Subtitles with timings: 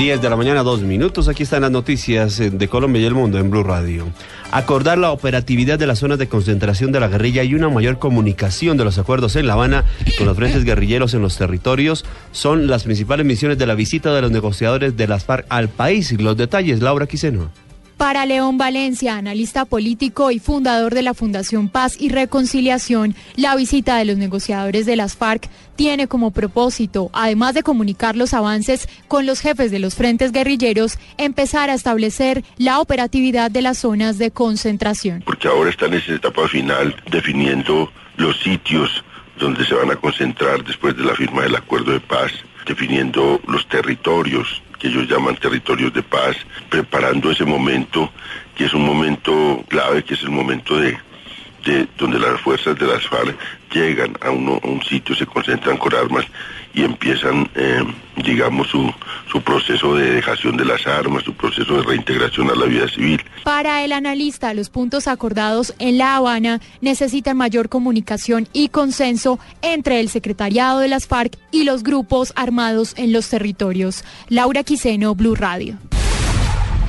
[0.00, 1.28] 10 de la mañana, dos minutos.
[1.28, 4.08] Aquí están las noticias eh, de Colombia y el mundo en Blue Radio.
[4.50, 8.78] Acordar la operatividad de las zonas de concentración de la guerrilla y una mayor comunicación
[8.78, 9.84] de los acuerdos en La Habana
[10.16, 14.22] con los frentes guerrilleros en los territorios son las principales misiones de la visita de
[14.22, 16.18] los negociadores de las FARC al país.
[16.18, 17.50] Los detalles, Laura Quiseno.
[18.00, 23.98] Para León Valencia, analista político y fundador de la Fundación Paz y Reconciliación, la visita
[23.98, 29.26] de los negociadores de las FARC tiene como propósito, además de comunicar los avances con
[29.26, 34.30] los jefes de los frentes guerrilleros, empezar a establecer la operatividad de las zonas de
[34.30, 35.20] concentración.
[35.26, 39.04] Porque ahora están en esa etapa final definiendo los sitios
[39.38, 42.32] donde se van a concentrar después de la firma del acuerdo de paz,
[42.66, 46.36] definiendo los territorios que ellos llaman territorios de paz,
[46.68, 48.10] preparando ese momento,
[48.56, 50.98] que es un momento clave, que es el momento de,
[51.64, 53.36] de donde las fuerzas de las FARC
[53.72, 56.24] llegan a, un sitio, se concentran con armas
[56.72, 57.84] y empiezan, eh,
[58.16, 58.92] digamos, su,
[59.30, 63.22] su proceso de dejación de las armas, su proceso de reintegración a la vida civil.
[63.44, 70.00] Para el analista, los puntos acordados en La Habana necesitan mayor comunicación y consenso entre
[70.00, 74.04] el secretariado de las FARC y los grupos armados en los territorios.
[74.28, 75.78] Laura Quiseno, Blue Radio.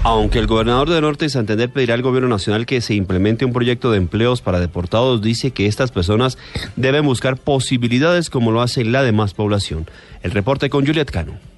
[0.04, 3.54] Aunque el gobernador de Norte de Santander pedirá al gobierno nacional que se implemente un
[3.54, 6.40] proyecto de empleos para deportados, dice que estas personas
[6.76, 9.86] deben buscar posibilidades como lo hace la demás población.
[10.24, 11.51] El reporte con Juliet Cano.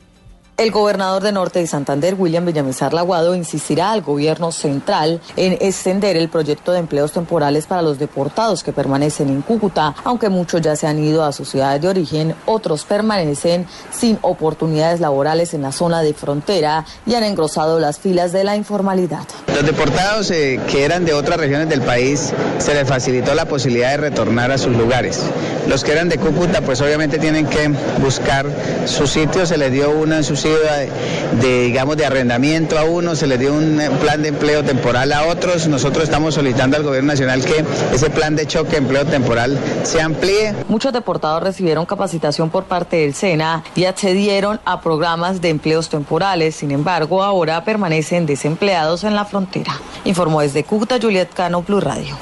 [0.64, 6.16] El gobernador de Norte de Santander, William Villamizar Laguado, insistirá al gobierno central en extender
[6.16, 10.78] el proyecto de empleos temporales para los deportados que permanecen en Cúcuta, aunque muchos ya
[10.78, 15.74] se han ido a sus ciudades de origen, otros permanecen sin oportunidades laborales en la
[15.74, 19.28] zona de frontera y han engrosado las filas de la informalidad.
[19.54, 23.92] Los deportados eh, que eran de otras regiones del país se les facilitó la posibilidad
[23.92, 25.20] de retornar a sus lugares.
[25.68, 27.70] Los que eran de Cúcuta, pues obviamente tienen que
[28.02, 28.46] buscar
[28.86, 30.24] su sitio, se les dio una en
[30.58, 35.26] de, digamos, de arrendamiento a uno, se le dio un plan de empleo temporal a
[35.26, 35.68] otros.
[35.68, 40.02] Nosotros estamos solicitando al gobierno nacional que ese plan de choque de empleo temporal se
[40.02, 40.54] amplíe.
[40.68, 46.56] Muchos deportados recibieron capacitación por parte del SENA y accedieron a programas de empleos temporales.
[46.56, 49.80] Sin embargo, ahora permanecen desempleados en la frontera.
[50.06, 52.18] Informó desde Cúcuta Juliet Cano, Blue Radio.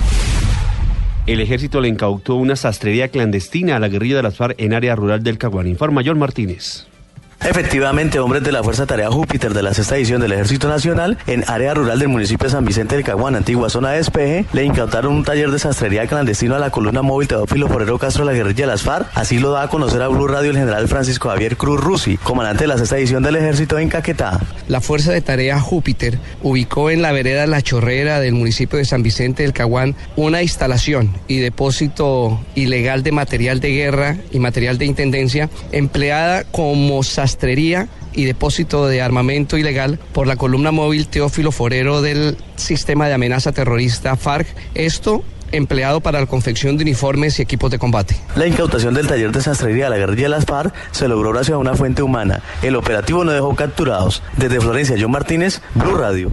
[1.28, 4.96] El ejército le incautó una sastrería clandestina a la guerrilla de las FARC en área
[4.96, 5.68] rural del Caguán.
[5.68, 6.88] Informa Mayor Martínez.
[7.44, 11.44] Efectivamente, hombres de la Fuerza Tarea Júpiter de la sexta edición del Ejército Nacional, en
[11.47, 15.16] área rural del municipio de San Vicente del Caguán, antigua zona de despeje, le incautaron
[15.16, 18.66] un taller de sastrería clandestino a la columna móvil Teófilo Forero Castro de la guerrilla
[18.66, 19.07] de las FARC.
[19.16, 22.66] Así lo da a conocer a Blue Radio el general Francisco Javier Cruz Rusi, comandante
[22.66, 24.40] de la sexta edición del Ejército en Caquetá.
[24.68, 29.02] La Fuerza de Tarea Júpiter ubicó en la vereda La Chorrera del municipio de San
[29.02, 34.85] Vicente del Caguán una instalación y depósito ilegal de material de guerra y material de
[34.85, 37.31] intendencia empleada como sastrería
[38.14, 43.52] y depósito de armamento ilegal por la columna móvil Teófilo Forero del sistema de amenaza
[43.52, 44.47] terrorista FARC.
[44.75, 48.16] Esto empleado para la confección de uniformes y equipos de combate.
[48.36, 51.56] La incautación del taller de sastrería de la guerrilla de las FARC se logró gracias
[51.56, 52.41] a una fuente humana.
[52.62, 54.22] El operativo no dejó capturados.
[54.38, 56.31] Desde Florencia, John Martínez, Blue Radio.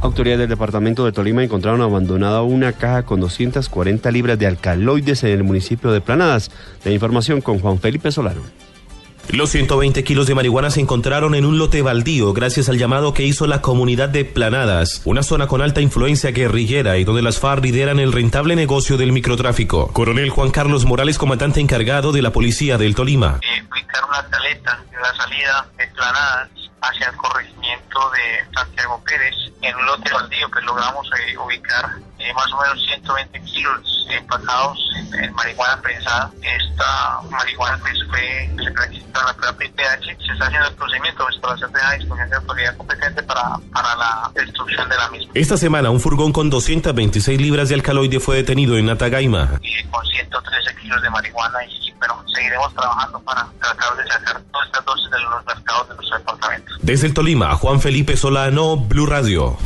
[0.00, 5.30] Autoridades del departamento de Tolima encontraron abandonada una caja con 240 libras de alcaloides en
[5.30, 6.50] el municipio de Planadas.
[6.84, 8.42] La información con Juan Felipe Solano.
[9.30, 13.24] Los 120 kilos de marihuana se encontraron en un lote baldío gracias al llamado que
[13.24, 17.62] hizo la comunidad de Planadas, una zona con alta influencia guerrillera y donde las FARC
[17.62, 19.92] lideran el rentable negocio del microtráfico.
[19.92, 23.38] Coronel Juan Carlos Morales, comandante encargado de la policía del Tolima.
[23.42, 26.48] Eh, ubicar una caleta en la salida de Planadas
[26.80, 32.32] hacia el corregimiento de Santiago Pérez en un lote baldío que logramos eh, ubicar eh,
[32.34, 36.30] más o menos 120 kilos empacados en, marihuana prensada.
[36.42, 41.72] Esta marihuana pues fue registrada la prueba PPH, se está haciendo el procedimiento de instalación
[41.72, 45.32] de la disposición de autoridad competente para, para la destrucción de la misma.
[45.34, 49.58] Esta semana un furgón con 226 libras de alcaloide fue detenido en Natagaima.
[49.62, 54.66] Y con 113 kilos de marihuana y bueno, seguiremos trabajando para tratar de sacar todas
[54.66, 56.72] estas dosis de los mercados de nuestro departamento.
[56.80, 59.56] Desde el Tolima, Juan Felipe Solano, Blue Radio.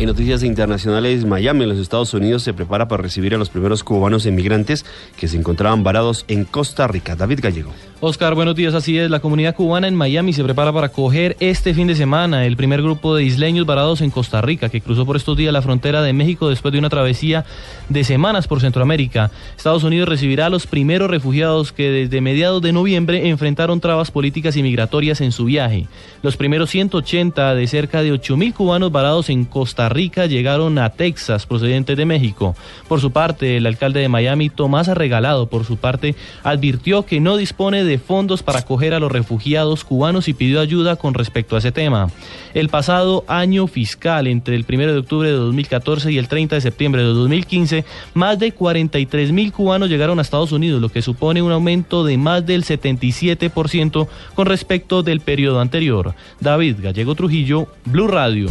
[0.00, 3.84] En noticias internacionales, Miami, en los Estados Unidos, se prepara para recibir a los primeros
[3.84, 4.86] cubanos emigrantes
[5.18, 7.16] que se encontraban varados en Costa Rica.
[7.16, 7.70] David Gallego.
[8.02, 8.72] Oscar, buenos días.
[8.72, 12.46] Así es, la comunidad cubana en Miami se prepara para acoger este fin de semana
[12.46, 15.60] el primer grupo de isleños varados en Costa Rica, que cruzó por estos días la
[15.60, 17.44] frontera de México después de una travesía
[17.90, 19.30] de semanas por Centroamérica.
[19.54, 24.56] Estados Unidos recibirá a los primeros refugiados que desde mediados de noviembre enfrentaron trabas políticas
[24.56, 25.86] y migratorias en su viaje.
[26.22, 31.44] Los primeros 180 de cerca de 8.000 cubanos varados en Costa Rica llegaron a Texas
[31.44, 32.56] procedentes de México.
[32.88, 37.36] Por su parte, el alcalde de Miami, Tomás Arregalado, por su parte, advirtió que no
[37.36, 41.56] dispone de de fondos para acoger a los refugiados cubanos y pidió ayuda con respecto
[41.56, 42.08] a ese tema.
[42.54, 46.60] El pasado año fiscal, entre el 1 de octubre de 2014 y el 30 de
[46.60, 47.84] septiembre de 2015,
[48.14, 52.16] más de 43 mil cubanos llegaron a Estados Unidos, lo que supone un aumento de
[52.16, 56.14] más del 77% con respecto del periodo anterior.
[56.38, 58.48] David Gallego Trujillo, Blue Radio.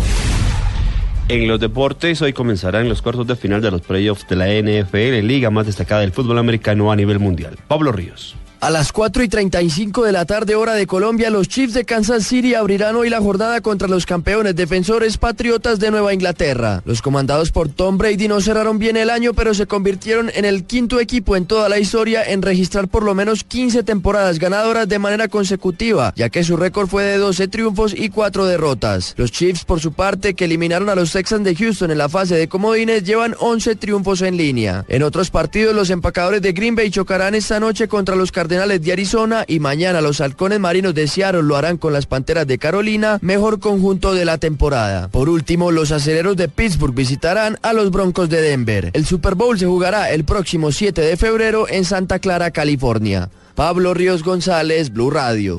[1.30, 5.26] En los deportes, hoy comenzarán los cuartos de final de los playoffs de la NFL,
[5.28, 7.56] liga más destacada del fútbol americano a nivel mundial.
[7.68, 8.36] Pablo Ríos.
[8.62, 12.26] A las 4 y 35 de la tarde hora de Colombia, los Chiefs de Kansas
[12.26, 16.82] City abrirán hoy la jornada contra los campeones defensores patriotas de Nueva Inglaterra.
[16.84, 20.66] Los comandados por Tom Brady no cerraron bien el año, pero se convirtieron en el
[20.66, 25.00] quinto equipo en toda la historia en registrar por lo menos 15 temporadas ganadoras de
[25.00, 29.14] manera consecutiva, ya que su récord fue de 12 triunfos y 4 derrotas.
[29.16, 32.36] Los Chiefs, por su parte, que eliminaron a los Texans de Houston en la fase
[32.36, 34.84] de comodines, llevan 11 triunfos en línea.
[34.90, 39.46] En otros partidos, los empacadores de Green Bay chocarán esta noche contra los De Arizona
[39.48, 43.60] y mañana los halcones marinos de Seattle lo harán con las Panteras de Carolina, mejor
[43.60, 45.08] conjunto de la temporada.
[45.08, 48.90] Por último, los aceleros de Pittsburgh visitarán a los Broncos de Denver.
[48.94, 53.30] El Super Bowl se jugará el próximo 7 de febrero en Santa Clara, California.
[53.54, 55.58] Pablo Ríos González, Blue Radio.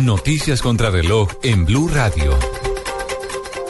[0.00, 2.36] Noticias contra reloj en Blue Radio.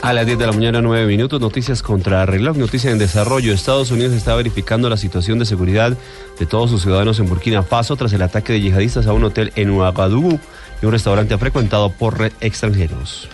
[0.04, 3.54] A las 10 de la mañana, 9 minutos, noticias contra reloj, noticias en desarrollo.
[3.54, 5.96] Estados Unidos está verificando la situación de seguridad
[6.38, 9.50] de todos sus ciudadanos en Burkina Faso tras el ataque de yihadistas a un hotel
[9.56, 10.38] en Ouagadougou
[10.82, 13.30] y un restaurante frecuentado por extranjeros.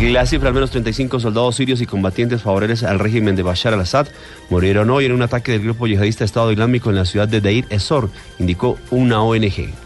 [0.00, 4.06] La cifra, al menos 35 soldados sirios y combatientes favorables al régimen de Bashar al-Assad
[4.48, 7.66] murieron hoy en un ataque del grupo yihadista Estado Islámico en la ciudad de Deir
[7.68, 8.08] Ezor,
[8.38, 9.83] indicó una ONG.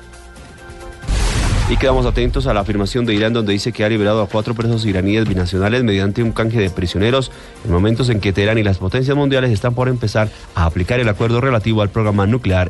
[1.70, 4.55] Y quedamos atentos a la afirmación de Irán donde dice que ha liberado a cuatro
[4.55, 7.31] presos iraníes binacionales mediante un canje de prisioneros
[7.62, 11.11] en momentos en que Teherán y las potencias mundiales están por empezar a aplicar el
[11.11, 12.67] acuerdo relativo al programa nuclear